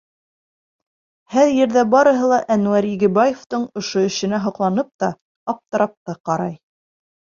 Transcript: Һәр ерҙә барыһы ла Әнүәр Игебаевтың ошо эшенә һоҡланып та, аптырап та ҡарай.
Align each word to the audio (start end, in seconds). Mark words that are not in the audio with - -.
Һәр 1.33 1.51
ерҙә 1.57 1.83
барыһы 1.91 2.31
ла 2.31 2.39
Әнүәр 2.57 2.87
Игебаевтың 2.93 3.69
ошо 3.83 4.07
эшенә 4.09 4.41
һоҡланып 4.47 4.91
та, 5.05 5.11
аптырап 5.55 5.95
та 6.09 6.17
ҡарай. 6.31 6.61